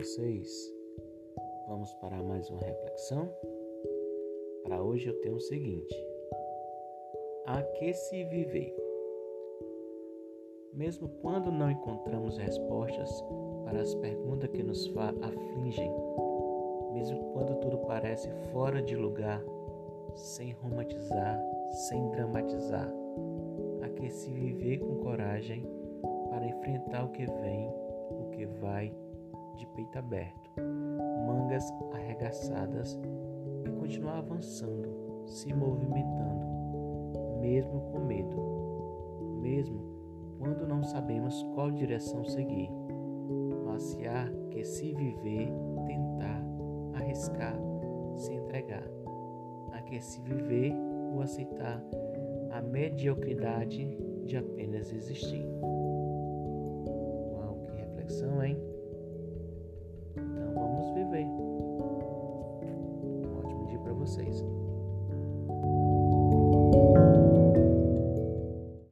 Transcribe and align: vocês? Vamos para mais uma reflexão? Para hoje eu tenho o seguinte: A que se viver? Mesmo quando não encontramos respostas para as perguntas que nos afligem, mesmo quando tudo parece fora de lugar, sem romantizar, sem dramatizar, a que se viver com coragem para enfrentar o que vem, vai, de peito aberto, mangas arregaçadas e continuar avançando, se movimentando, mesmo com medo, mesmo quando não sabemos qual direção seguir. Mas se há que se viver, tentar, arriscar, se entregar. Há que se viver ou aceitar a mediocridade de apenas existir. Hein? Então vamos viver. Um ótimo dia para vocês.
vocês? 0.00 0.74
Vamos 1.68 1.92
para 2.00 2.20
mais 2.24 2.50
uma 2.50 2.60
reflexão? 2.60 3.32
Para 4.64 4.82
hoje 4.82 5.06
eu 5.06 5.20
tenho 5.20 5.36
o 5.36 5.40
seguinte: 5.40 5.94
A 7.46 7.62
que 7.62 7.92
se 7.94 8.24
viver? 8.24 8.74
Mesmo 10.72 11.08
quando 11.20 11.52
não 11.52 11.70
encontramos 11.70 12.36
respostas 12.36 13.08
para 13.64 13.80
as 13.80 13.94
perguntas 13.94 14.50
que 14.50 14.62
nos 14.64 14.92
afligem, 15.22 15.92
mesmo 16.92 17.32
quando 17.32 17.60
tudo 17.60 17.78
parece 17.86 18.28
fora 18.52 18.82
de 18.82 18.96
lugar, 18.96 19.40
sem 20.16 20.50
romantizar, 20.54 21.40
sem 21.88 22.10
dramatizar, 22.10 22.92
a 23.82 23.88
que 23.90 24.10
se 24.10 24.32
viver 24.32 24.78
com 24.78 24.96
coragem 24.96 25.64
para 26.28 26.44
enfrentar 26.44 27.04
o 27.04 27.10
que 27.10 27.26
vem, 27.26 27.89
vai, 28.60 28.94
de 29.56 29.66
peito 29.68 29.98
aberto, 29.98 30.50
mangas 31.26 31.64
arregaçadas 31.92 32.98
e 33.64 33.70
continuar 33.70 34.18
avançando, 34.18 34.88
se 35.26 35.52
movimentando, 35.52 36.46
mesmo 37.40 37.80
com 37.92 38.00
medo, 38.00 38.36
mesmo 39.40 39.80
quando 40.38 40.66
não 40.66 40.82
sabemos 40.82 41.42
qual 41.54 41.70
direção 41.70 42.24
seguir. 42.24 42.70
Mas 43.66 43.82
se 43.82 44.06
há 44.06 44.26
que 44.50 44.64
se 44.64 44.94
viver, 44.94 45.48
tentar, 45.86 46.42
arriscar, 46.94 47.56
se 48.16 48.32
entregar. 48.32 48.84
Há 49.72 49.82
que 49.82 50.00
se 50.00 50.20
viver 50.22 50.74
ou 51.12 51.22
aceitar 51.22 51.82
a 52.50 52.60
mediocridade 52.62 53.86
de 54.24 54.36
apenas 54.36 54.92
existir. 54.92 55.46
Hein? 58.42 58.58
Então 60.16 60.52
vamos 60.54 60.94
viver. 60.94 61.24
Um 63.22 63.38
ótimo 63.38 63.66
dia 63.68 63.78
para 63.78 63.92
vocês. 63.92 64.44